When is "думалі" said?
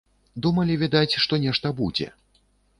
0.45-0.77